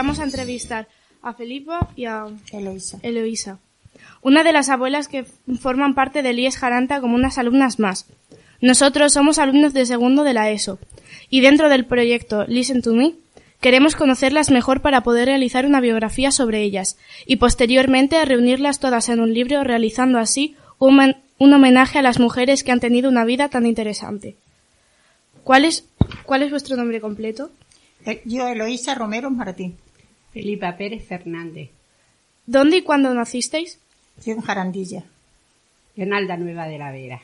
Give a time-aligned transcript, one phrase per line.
[0.00, 0.88] vamos a entrevistar
[1.20, 2.98] a Felipa y a Eloisa.
[3.02, 3.58] Eloisa,
[4.22, 5.26] una de las abuelas que
[5.60, 8.06] forman parte del IES Jaranta como unas alumnas más.
[8.62, 10.78] Nosotros somos alumnos de segundo de la ESO
[11.28, 13.12] y dentro del proyecto Listen to Me
[13.60, 19.20] queremos conocerlas mejor para poder realizar una biografía sobre ellas y posteriormente reunirlas todas en
[19.20, 23.50] un libro realizando así un, un homenaje a las mujeres que han tenido una vida
[23.50, 24.36] tan interesante.
[25.44, 25.84] ¿Cuál es,
[26.24, 27.50] cuál es vuestro nombre completo?
[28.06, 29.76] Eh, Yo, Eloisa Romero Martín.
[30.32, 31.70] Felipa Pérez Fernández,
[32.50, 33.78] ¿Dónde y cuándo nacisteis?
[34.24, 35.04] Yo en Jarandilla.
[35.94, 37.22] Leonalda Nueva de la Vera.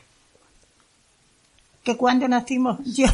[1.83, 2.79] ¿Que cuándo nacimos?
[2.97, 3.09] Yo,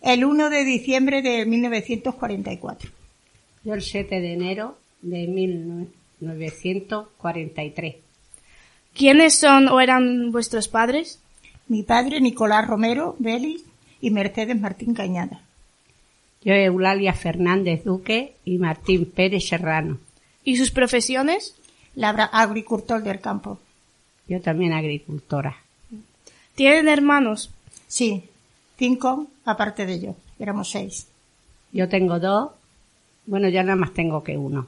[0.00, 2.90] el 1 de diciembre de 1944.
[3.62, 7.96] Yo el 7 de enero de 1943.
[8.94, 11.20] ¿Quiénes son o eran vuestros padres?
[11.68, 13.60] Mi padre, Nicolás Romero Vélez
[14.00, 15.42] y Mercedes Martín Cañada.
[16.44, 19.98] Yo Eulalia Fernández Duque y Martín Pérez Serrano.
[20.44, 21.56] ¿Y sus profesiones?
[21.94, 23.58] Labra agricultor del campo.
[24.28, 25.56] Yo también agricultora.
[26.54, 27.50] ¿Tienen hermanos?
[27.88, 28.24] Sí,
[28.76, 30.16] cinco aparte de yo.
[30.38, 31.06] Éramos seis.
[31.72, 32.50] Yo tengo dos.
[33.26, 34.66] Bueno, ya nada más tengo que uno.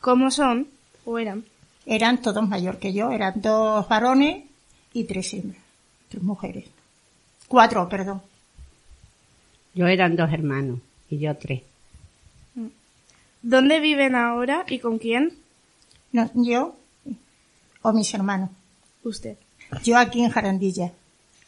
[0.00, 0.68] ¿Cómo son?
[1.04, 1.44] ¿O eran?
[1.86, 3.10] Eran todos mayor que yo.
[3.10, 4.44] Eran dos varones
[4.92, 5.62] y tres hembras.
[6.08, 6.66] Tres mujeres.
[7.48, 8.22] Cuatro, perdón.
[9.74, 10.80] Yo eran dos hermanos
[11.10, 11.62] y yo tres.
[13.42, 15.34] ¿Dónde viven ahora y con quién?
[16.12, 16.76] No, yo
[17.82, 18.50] o mis hermanos.
[19.02, 19.36] Usted.
[19.82, 20.92] Yo aquí en Jarandilla,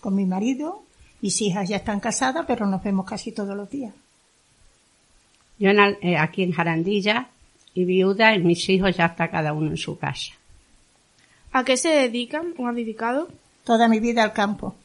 [0.01, 0.83] con mi marido.
[1.23, 3.95] Mis hijas ya están casadas, pero nos vemos casi todos los días.
[5.59, 7.29] Yo en eh, aquí en Jarandilla
[7.73, 10.35] y viuda y mis hijos ya está cada uno en su casa.
[11.53, 13.29] ¿A qué se dedican o han dedicado?
[13.65, 14.77] Toda mi vida al campo.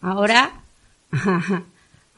[0.00, 0.52] Ahora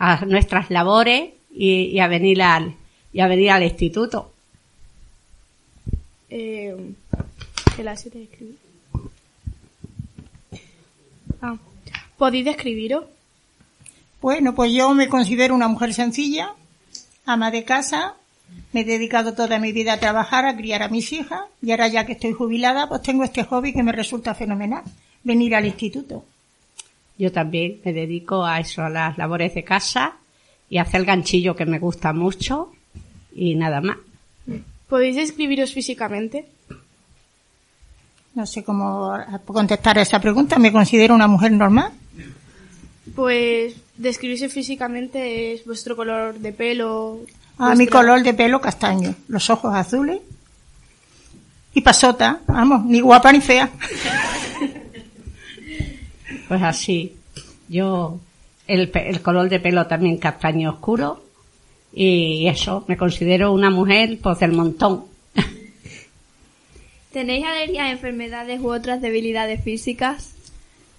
[0.00, 2.74] a nuestras labores y, y a venir al
[3.12, 4.32] y a venir al instituto.
[6.30, 6.74] Eh,
[7.76, 8.58] de escribir.
[11.42, 11.56] Ah.
[12.16, 13.04] ¿Podéis describiros?
[14.20, 16.52] Bueno, pues yo me considero una mujer sencilla,
[17.24, 18.14] ama de casa,
[18.72, 21.88] me he dedicado toda mi vida a trabajar, a criar a mis hijas, y ahora
[21.88, 24.84] ya que estoy jubilada, pues tengo este hobby que me resulta fenomenal,
[25.24, 26.24] venir al instituto.
[27.20, 30.14] Yo también me dedico a eso, a las labores de casa
[30.70, 32.72] y a hacer ganchillo que me gusta mucho
[33.34, 33.98] y nada más.
[34.88, 36.46] ¿Podéis describiros físicamente?
[38.34, 39.12] No sé cómo
[39.44, 41.92] contestar a esa pregunta, me considero una mujer normal.
[43.14, 47.20] Pues describirse físicamente es vuestro color de pelo.
[47.58, 50.20] A mi color de pelo castaño, los ojos azules
[51.74, 53.68] y pasota, vamos, ni guapa ni fea.
[56.50, 57.14] Pues así,
[57.68, 58.18] yo
[58.66, 61.22] el, pe- el color de pelo también castaño oscuro
[61.92, 65.04] y eso, me considero una mujer pues del montón.
[67.12, 70.32] ¿Tenéis alergias a enfermedades u otras debilidades físicas?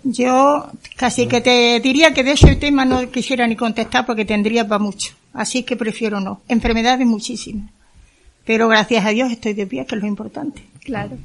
[0.03, 4.65] Yo casi que te diría que de ese tema no quisiera ni contestar porque tendría
[4.65, 5.13] para mucho.
[5.33, 6.43] Así que prefiero no.
[6.47, 7.69] Enfermedades muchísimas.
[8.45, 10.63] Pero gracias a Dios estoy de pie, que es lo importante.
[10.85, 11.17] Claro.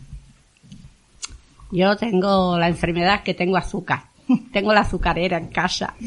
[1.73, 4.05] Yo tengo la enfermedad que tengo azúcar.
[4.53, 5.95] Tengo la azucarera en casa.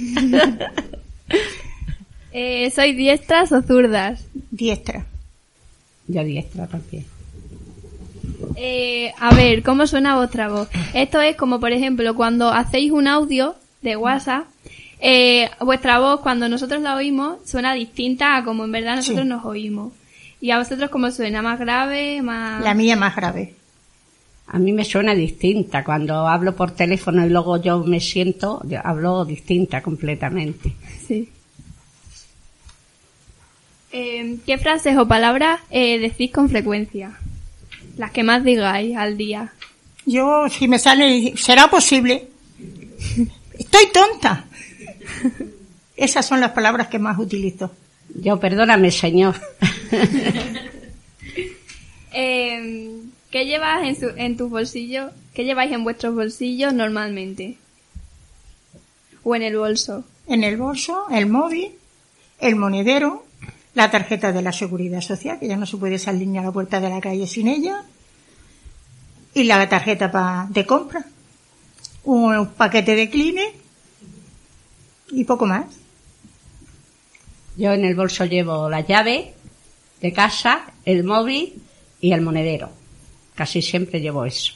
[2.31, 4.23] Eh, ¿Sois diestras o zurdas?
[4.51, 5.05] Diestra.
[6.07, 7.05] Yo diestra también.
[8.55, 10.69] Eh, a ver, ¿cómo suena vuestra voz?
[10.93, 14.45] Esto es como, por ejemplo, cuando hacéis un audio de WhatsApp,
[15.01, 19.29] eh, vuestra voz, cuando nosotros la oímos, suena distinta a como en verdad nosotros Sí.
[19.29, 19.93] nos oímos.
[20.41, 21.41] ¿Y a vosotros cómo suena?
[21.41, 22.21] ¿Más grave?
[22.21, 22.63] ¿Más...?
[22.63, 23.55] La mía más grave.
[24.51, 25.83] A mí me suena distinta.
[25.83, 30.73] Cuando hablo por teléfono y luego yo me siento, yo hablo distinta completamente.
[31.07, 31.29] Sí.
[33.91, 37.17] Eh, ¿Qué frases o palabras eh, decís con frecuencia?
[37.97, 39.53] Las que más digáis al día.
[40.05, 42.27] Yo, si me sale, será posible.
[43.57, 44.45] Estoy tonta.
[45.95, 47.71] Esas son las palabras que más utilizo.
[48.15, 49.35] Yo, perdóname, señor.
[52.11, 52.99] Eh,
[53.31, 55.11] ¿Qué llevas en, su- en tus bolsillos?
[55.33, 57.57] ¿Qué lleváis en vuestros bolsillos normalmente?
[59.23, 60.03] ¿O en el bolso?
[60.27, 61.71] En el bolso, el móvil,
[62.39, 63.25] el monedero,
[63.75, 66.51] la tarjeta de la seguridad social, que ya no se puede salir ni a la
[66.51, 67.83] puerta de la calle sin ella,
[69.33, 71.05] y la tarjeta pa- de compra,
[72.03, 73.53] un paquete de Kleenex
[75.11, 75.65] y poco más.
[77.57, 79.33] Yo en el bolso llevo la llave
[80.01, 81.61] de casa, el móvil
[82.01, 82.69] y el monedero.
[83.39, 84.51] Casi siempre llevo eso.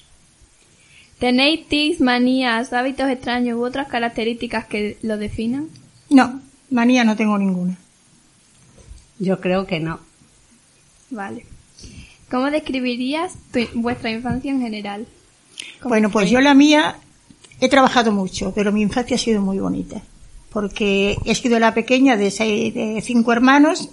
[1.18, 5.70] ¿Tenéis tics, manías, hábitos extraños u otras características que lo definan?
[6.10, 7.78] No, manía no tengo ninguna.
[9.20, 10.02] Yo creo que no.
[11.12, 11.46] Vale.
[12.30, 15.08] ¿Cómo describirías tu- vuestra infancia en general?
[15.80, 16.98] ¿Cómo Bueno, pues yo la mía
[17.62, 20.02] he trabajado mucho, pero mi infancia ha sido muy bonita.
[20.52, 23.92] Porque he sido la pequeña de, seis, de cinco hermanos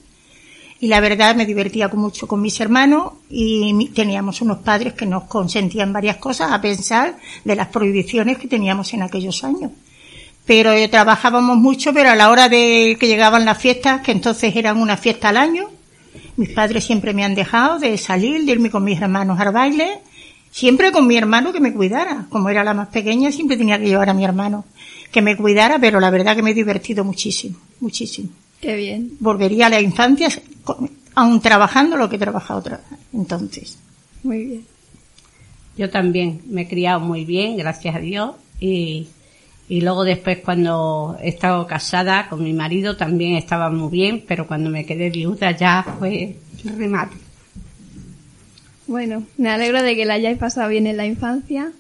[0.81, 5.25] y la verdad me divertía mucho con mis hermanos y teníamos unos padres que nos
[5.25, 9.73] consentían varias cosas a pensar de las prohibiciones que teníamos en aquellos años.
[10.47, 14.57] Pero eh, trabajábamos mucho, pero a la hora de que llegaban las fiestas, que entonces
[14.57, 15.69] eran una fiesta al año,
[16.37, 19.99] mis padres siempre me han dejado de salir, de irme con mis hermanos al baile,
[20.51, 22.27] siempre con mi hermano que me cuidara.
[22.31, 24.65] Como era la más pequeña, siempre tenía que llevar a mi hermano
[25.13, 28.31] que me cuidara, pero la verdad que me he divertido muchísimo, muchísimo.
[28.61, 29.13] Qué bien.
[29.21, 30.29] Volvería a la infancia,
[31.15, 32.81] aún trabajando lo que he trabajado otra
[33.13, 33.79] entonces.
[34.23, 34.65] Muy bien.
[35.77, 38.33] Yo también me he criado muy bien, gracias a Dios.
[38.59, 39.09] Y,
[39.69, 44.47] y luego después cuando he estado casada con mi marido también estaba muy bien, pero
[44.47, 46.37] cuando me quedé viuda ya fue
[46.77, 47.17] remate.
[48.87, 51.73] Bueno, me alegro de que la hayáis pasado bien en la infancia.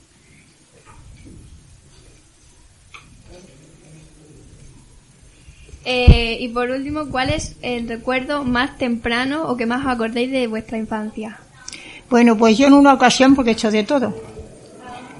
[5.92, 10.30] Eh, y por último, ¿cuál es el recuerdo más temprano o que más os acordéis
[10.30, 11.38] de vuestra infancia?
[12.08, 14.14] Bueno, pues yo en una ocasión, porque he hecho de todo.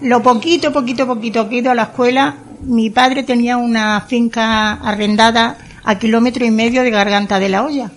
[0.01, 4.75] Lo poquito, poquito, poquito que he ido a la escuela, mi padre tenía una finca
[4.75, 7.91] arrendada a kilómetro y medio de Garganta de la Olla.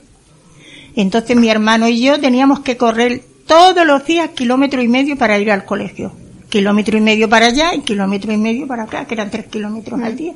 [0.96, 5.38] Entonces mi hermano y yo teníamos que correr todos los días kilómetro y medio para
[5.38, 6.12] ir al colegio.
[6.50, 10.02] Kilómetro y medio para allá y kilómetro y medio para acá, que eran tres kilómetros
[10.02, 10.34] al día.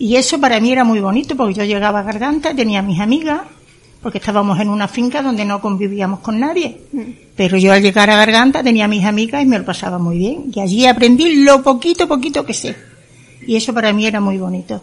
[0.00, 3.42] Y eso para mí era muy bonito porque yo llegaba a Garganta, tenía mis amigas,
[4.00, 6.80] porque estábamos en una finca donde no convivíamos con nadie.
[7.36, 10.50] Pero yo al llegar a Garganta tenía mis amigas y me lo pasaba muy bien.
[10.54, 12.74] Y allí aprendí lo poquito, poquito que sé.
[13.46, 14.82] Y eso para mí era muy bonito.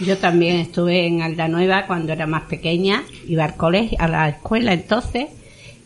[0.00, 4.72] Yo también estuve en Aldanueva cuando era más pequeña, iba al colegio, a la escuela
[4.72, 5.28] entonces,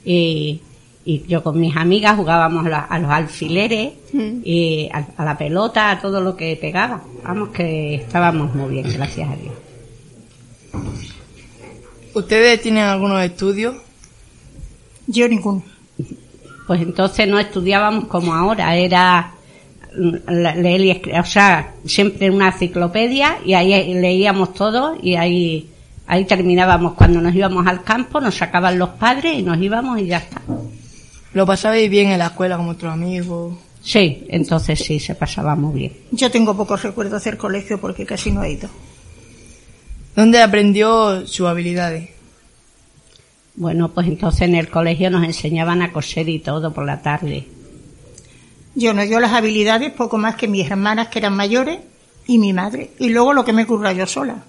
[0.06, 0.62] y,
[1.04, 4.40] y yo con mis amigas jugábamos la- a los alfileres, Mm.
[4.44, 7.02] y a, a la pelota, a todo lo que pegaba.
[7.24, 9.54] Vamos que estábamos muy bien, gracias a Dios.
[12.14, 13.74] ¿Ustedes tienen algunos estudios?
[15.06, 15.62] Yo ninguno.
[16.66, 19.32] Pues entonces no estudiábamos como ahora, era
[19.98, 20.30] mm,
[20.62, 25.68] leer y escribir, o sea, siempre una enciclopedia y ahí leíamos todo y ahí,
[26.06, 26.94] ahí terminábamos.
[26.94, 30.40] Cuando nos íbamos al campo nos sacaban los padres y nos íbamos y ya está.
[31.34, 33.54] ¿Lo pasabais bien en la escuela con vuestros amigos?
[33.82, 35.92] Sí, entonces sí, se pasaba muy bien.
[36.12, 38.68] Yo tengo pocos recuerdos del colegio porque casi no he ido.
[40.14, 42.10] ¿Dónde aprendió sus habilidades?
[43.54, 47.46] Bueno, pues entonces en el colegio nos enseñaban a coser y todo por la tarde.
[48.74, 51.78] Yo no, yo las habilidades poco más que mis hermanas que eran mayores
[52.26, 52.90] y mi madre.
[52.98, 54.44] Y luego lo que me ocurra yo sola.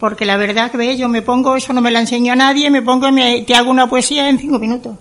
[0.00, 2.82] Porque la verdad que yo me pongo, eso no me la enseño a nadie, me
[2.82, 4.96] pongo y me, te hago una poesía en cinco minutos.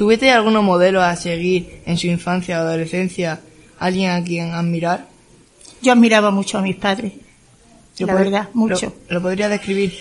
[0.00, 3.38] ¿Tuviste algunos modelos a seguir en su infancia o adolescencia?
[3.78, 5.06] ¿Alguien a quien admirar?
[5.82, 7.12] Yo admiraba mucho a mis padres.
[7.98, 8.94] ¿Lo La verdad, mucho.
[9.10, 9.92] ¿Lo, lo podría describir?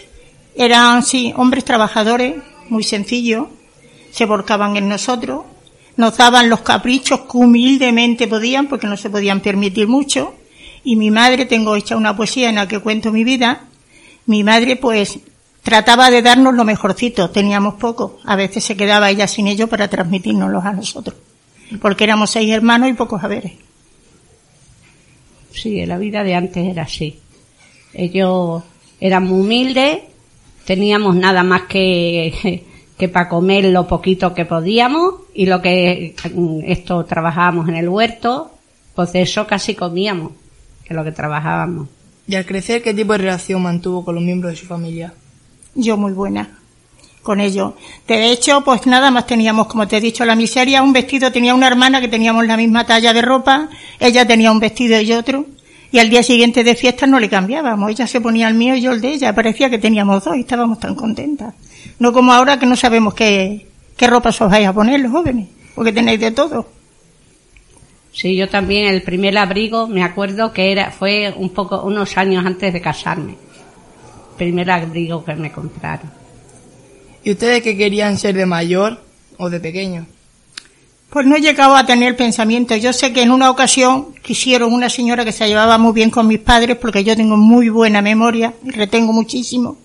[0.55, 2.35] Eran, sí, hombres trabajadores,
[2.69, 3.47] muy sencillos,
[4.11, 5.43] se volcaban en nosotros,
[5.97, 10.33] nos daban los caprichos que humildemente podían, porque no se podían permitir mucho,
[10.81, 13.65] y mi madre, tengo hecha una poesía en la que cuento mi vida,
[14.27, 15.19] mi madre pues
[15.63, 19.87] trataba de darnos lo mejorcito, teníamos poco, a veces se quedaba ella sin ello para
[19.87, 21.17] transmitírnoslos a nosotros,
[21.81, 23.53] porque éramos seis hermanos y pocos haberes.
[25.51, 27.19] Sí, la vida de antes era así.
[27.93, 28.63] Ellos
[28.99, 29.99] eran muy humildes,
[30.65, 32.63] teníamos nada más que,
[32.97, 36.15] que para comer lo poquito que podíamos y lo que
[36.65, 38.51] esto trabajábamos en el huerto,
[38.93, 40.33] pues de eso casi comíamos,
[40.83, 41.87] que lo que trabajábamos.
[42.27, 45.13] Y al crecer, ¿qué tipo de relación mantuvo con los miembros de su familia?
[45.81, 46.59] Yo muy buena
[47.21, 47.75] con ello.
[48.07, 51.53] De hecho, pues nada más teníamos, como te he dicho, la miseria, un vestido, tenía
[51.53, 53.69] una hermana que teníamos la misma talla de ropa,
[53.99, 55.45] ella tenía un vestido y otro,
[55.91, 58.81] y al día siguiente de fiesta no le cambiábamos, ella se ponía el mío y
[58.81, 61.53] yo el de ella, parecía que teníamos dos y estábamos tan contentas.
[61.99, 63.67] No como ahora que no sabemos qué,
[63.97, 66.67] qué ropa os vais a poner los jóvenes, porque tenéis de todo.
[68.11, 72.45] Sí, yo también el primer abrigo me acuerdo que era fue un poco unos años
[72.45, 73.35] antes de casarme.
[74.39, 76.09] Primer abrigo que me compraron.
[77.23, 78.99] ¿Y ustedes qué querían ser de mayor
[79.37, 80.07] o de pequeño?
[81.09, 82.75] Pues no he llegado a tener pensamiento.
[82.77, 86.25] Yo sé que en una ocasión quisieron una señora que se llevaba muy bien con
[86.27, 89.77] mis padres, porque yo tengo muy buena memoria y retengo muchísimo.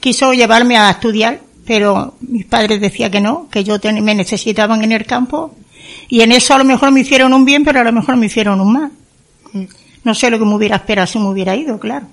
[0.00, 4.82] Quiso llevarme a estudiar, pero mis padres decían que no, que yo ten- me necesitaban
[4.82, 5.54] en el campo.
[6.08, 8.26] Y en eso a lo mejor me hicieron un bien, pero a lo mejor me
[8.26, 8.90] hicieron un mal.
[10.04, 12.06] No sé lo que me hubiera esperado si me hubiera ido, claro.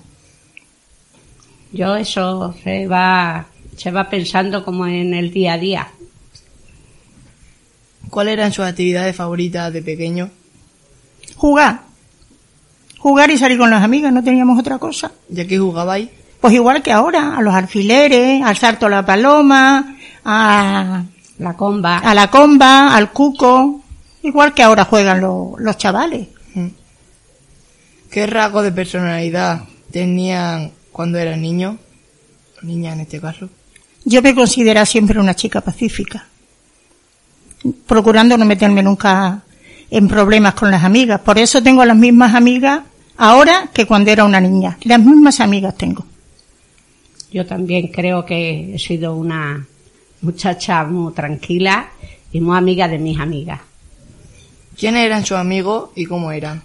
[1.72, 3.46] Yo eso se va,
[3.76, 5.88] Se va pensando como en el día a día.
[8.10, 10.30] ¿Cuáles eran sus actividades favoritas de pequeño?
[11.36, 11.82] Jugar.
[12.98, 15.12] Jugar y salir con las amigas, no teníamos otra cosa.
[15.28, 16.08] ¿Ya que jugabais?
[16.40, 21.04] Pues igual que ahora, a los alfileres, al salto a la paloma, a,
[21.38, 21.98] La comba.
[21.98, 23.82] a la comba, al cuco,
[24.22, 26.28] igual que ahora juegan lo- los chavales.
[28.10, 29.62] ¿Qué rasgos de personalidad
[29.92, 31.76] tenían cuando eran niños?
[32.62, 33.48] Niña en este caso.
[34.04, 36.26] Yo me considero siempre una chica pacífica,
[37.86, 39.42] procurando no meterme nunca
[39.90, 41.20] en problemas con las amigas.
[41.20, 42.82] Por eso tengo las mismas amigas
[43.16, 44.78] ahora que cuando era una niña.
[44.84, 46.06] Las mismas amigas tengo.
[47.32, 49.66] Yo también creo que he sido una
[50.22, 51.90] muchacha muy tranquila
[52.32, 53.60] y muy amiga de mis amigas.
[54.76, 56.62] ¿Quiénes eran sus amigos y cómo eran?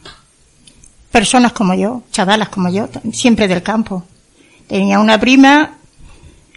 [1.12, 4.03] Personas como yo, chavalas como yo, siempre del campo.
[4.67, 5.77] Tenía una prima,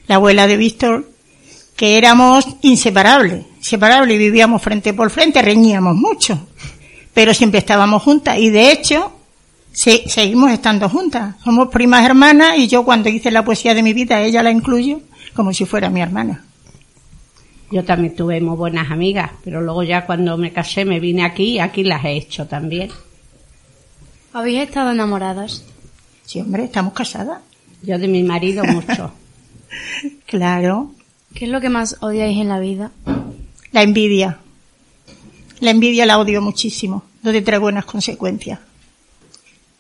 [0.07, 1.11] la abuela de Víctor,
[1.77, 6.49] que éramos inseparables, inseparables, y vivíamos frente por frente, reñíamos mucho,
[7.15, 9.13] pero siempre estábamos juntas y de hecho
[9.73, 11.37] se- seguimos estando juntas.
[11.45, 15.01] Somos primas hermanas y yo cuando hice la poesía de mi vida, ella la incluyo
[15.35, 16.45] como si fuera mi hermana.
[17.71, 21.45] Yo también tuve muy buenas amigas, pero luego ya cuando me casé me vine aquí
[21.53, 22.91] y aquí las he hecho también.
[24.33, 25.65] ¿Habéis estado enamoradas?
[26.25, 27.41] Sí, hombre, estamos casadas.
[27.83, 29.13] Yo de mi marido mucho.
[30.27, 30.93] Claro.
[31.35, 32.91] ¿Qué es lo que más odiáis en la vida?
[33.73, 34.39] La envidia.
[35.61, 37.05] La envidia la odio muchísimo.
[37.23, 38.59] No te trae buenas consecuencias.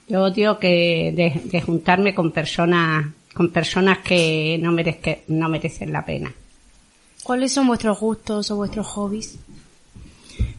[0.08, 5.92] Yo odio que de, de juntarme con personas con personas que no, merezque- no merecen
[5.92, 6.32] la pena.
[7.22, 9.36] ¿Cuáles son vuestros gustos o vuestros hobbies?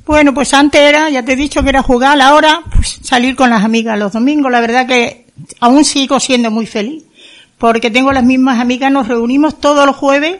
[0.05, 3.49] Bueno, pues antes era, ya te he dicho que era jugar, ahora pues salir con
[3.49, 4.51] las amigas los domingos.
[4.51, 5.25] La verdad que
[5.59, 7.03] aún sigo siendo muy feliz,
[7.59, 10.39] porque tengo las mismas amigas, nos reunimos todos los jueves,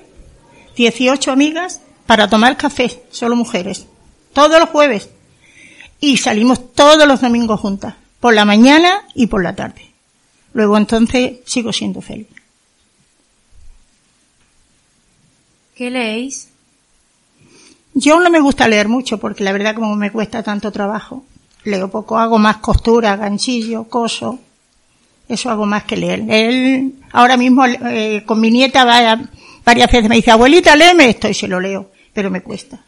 [0.75, 3.85] 18 amigas, para tomar café, solo mujeres,
[4.33, 5.09] todos los jueves.
[5.99, 9.91] Y salimos todos los domingos juntas, por la mañana y por la tarde.
[10.53, 12.27] Luego entonces sigo siendo feliz.
[15.75, 16.49] ¿Qué leéis?
[17.93, 21.25] Yo no me gusta leer mucho porque la verdad como me cuesta tanto trabajo,
[21.65, 24.39] leo poco, hago más costura, ganchillo, coso,
[25.29, 26.23] eso hago más que leer.
[26.27, 29.21] Él ahora mismo eh, con mi nieta va-
[29.63, 32.79] varias veces me dice, abuelita, léeme esto y se lo leo, pero me cuesta.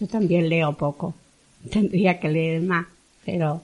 [0.00, 1.14] Yo también leo poco.
[1.70, 2.86] Tendría que leer más,
[3.24, 3.62] pero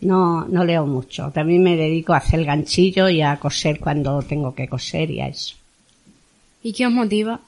[0.00, 1.30] no, no leo mucho.
[1.30, 5.28] También me dedico a hacer ganchillo y a coser cuando tengo que coser y a
[5.28, 5.54] eso.
[6.62, 7.40] ¿Y qué os motiva?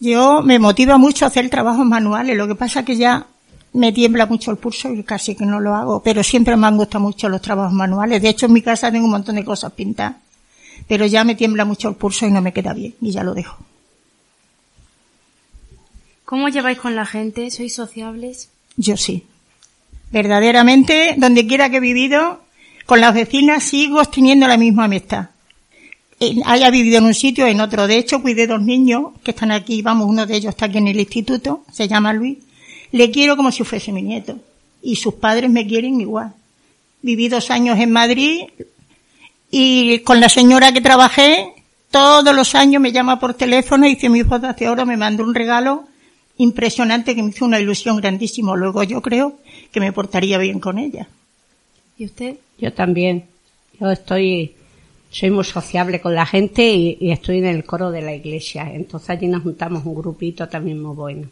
[0.00, 3.26] Yo me motiva mucho a hacer trabajos manuales, lo que pasa que ya
[3.78, 6.76] me tiembla mucho el pulso y casi que no lo hago, pero siempre me han
[6.76, 8.20] gustado mucho los trabajos manuales.
[8.20, 10.16] De hecho, en mi casa tengo un montón de cosas pintadas,
[10.86, 13.34] pero ya me tiembla mucho el pulso y no me queda bien y ya lo
[13.34, 13.56] dejo.
[16.24, 17.50] ¿Cómo lleváis con la gente?
[17.50, 18.50] ¿Sois sociables?
[18.76, 19.24] Yo sí.
[20.10, 22.40] Verdaderamente, donde quiera que he vivido,
[22.84, 25.30] con las vecinas sigo teniendo la misma amistad.
[26.44, 27.86] Haya vivido en un sitio, en otro.
[27.86, 30.88] De hecho, cuidé dos niños que están aquí, vamos, uno de ellos está aquí en
[30.88, 32.38] el instituto, se llama Luis.
[32.92, 34.38] Le quiero como si fuese mi nieto.
[34.82, 36.32] Y sus padres me quieren igual.
[37.02, 38.44] Viví dos años en Madrid
[39.50, 41.54] y con la señora que trabajé,
[41.90, 45.24] todos los años me llama por teléfono y dice mi hijo hace ahora me mandó
[45.24, 45.84] un regalo
[46.36, 48.54] impresionante que me hizo una ilusión grandísima.
[48.56, 49.38] Luego yo creo
[49.72, 51.08] que me portaría bien con ella.
[51.96, 52.36] ¿Y usted?
[52.58, 53.24] Yo también.
[53.80, 54.54] Yo estoy,
[55.10, 58.70] soy muy sociable con la gente y estoy en el coro de la iglesia.
[58.72, 61.28] Entonces allí nos juntamos un grupito también muy bueno.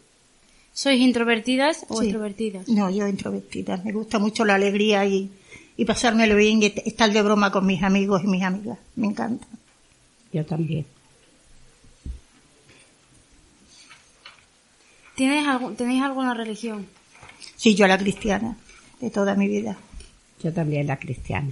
[0.81, 2.05] ¿Sois introvertidas o Sí.
[2.05, 2.67] extrovertidas?
[2.69, 3.77] No, yo introvertida.
[3.83, 5.31] Me gusta mucho la alegría y,
[5.75, 8.77] y pasármelo bien y estar de broma con mis amigos y mis amigas.
[8.95, 9.47] Me encanta.
[10.31, 10.85] Yo también.
[15.15, 16.85] ¿Tienes, algún- ¿Tenéis alguna religión?
[17.55, 18.55] Sí, yo la cristiana
[19.01, 19.75] de toda mi vida.
[20.43, 21.51] Yo también la cristiana.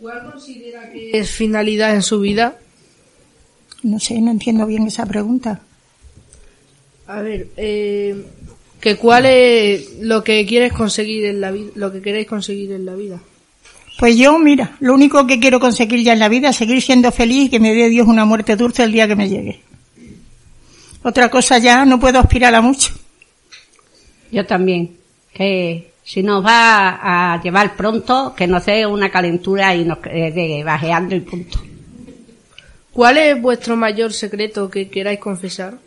[0.00, 2.58] ¿Cuál considera que es finalidad en su vida?
[3.82, 5.60] No sé, no entiendo bien esa pregunta.
[7.06, 8.24] A ver, eh,
[8.80, 12.84] que cuál es lo que quieres conseguir en la vida, lo que queréis conseguir en
[12.84, 13.20] la vida.
[13.98, 17.10] Pues yo, mira, lo único que quiero conseguir ya en la vida es seguir siendo
[17.10, 19.60] feliz y que me dé Dios una muerte dulce el día que me llegue.
[21.02, 22.92] Otra cosa ya no puedo aspirar a mucho.
[24.30, 24.96] Yo también.
[25.32, 30.62] Que si nos va a llevar pronto, que nos dé una calentura y nos quede
[30.62, 31.60] bajeando y punto.
[32.98, 35.78] ¿Cuál es vuestro mayor secreto que queráis confesar?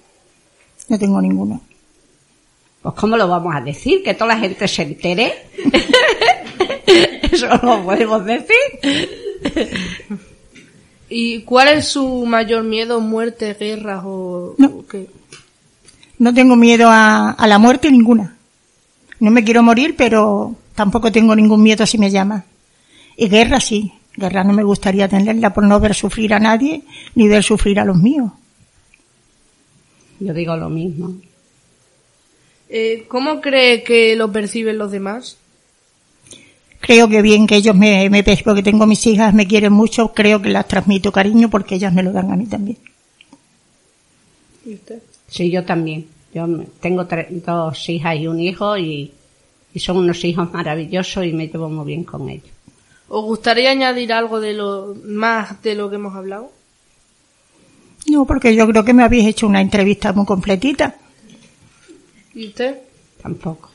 [0.88, 1.60] No tengo ninguno.
[2.82, 4.02] Pues ¿cómo lo vamos a decir?
[4.02, 5.34] Que toda la gente se entere.
[7.24, 8.56] Eso lo podemos decir.
[11.10, 13.02] ¿Y cuál es su mayor miedo?
[13.02, 14.68] ¿Muerte, guerras o, No.
[14.68, 15.08] o qué?
[16.18, 18.38] No tengo miedo a, a la muerte ninguna.
[19.20, 22.46] No me quiero morir, pero tampoco tengo ningún miedo si me llama.
[23.18, 23.92] Y guerra sí.
[24.16, 26.84] Guerra no me gustaría tenerla por no ver sufrir a nadie
[27.16, 28.32] ni ver sufrir a los míos.
[30.20, 31.14] Yo digo lo mismo.
[32.70, 35.38] Eh, ¿Cómo cree que lo perciben los demás?
[36.80, 40.42] Creo que bien que ellos me, me porque tengo mis hijas, me quieren mucho, creo
[40.42, 42.78] que las transmito cariño porque ellas me lo dan a mí también.
[44.66, 45.02] ¿Y usted?
[45.28, 46.08] Sí, yo también.
[46.34, 49.12] Yo me- tengo tre- dos hijas y un hijo y,
[49.74, 52.50] y son unos hijos maravillosos y me llevo muy bien con ellos.
[53.14, 56.50] ¿Os gustaría añadir algo de lo más de lo que hemos hablado?
[58.08, 60.96] No, porque yo creo que me habéis hecho una entrevista muy completita.
[62.34, 62.78] ¿Y usted?
[63.22, 63.70] Tampoco.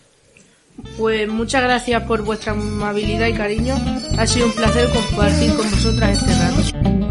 [0.97, 3.77] Pues muchas gracias por vuestra amabilidad y cariño.
[4.17, 7.06] Ha sido un placer compartir con vosotras este rato.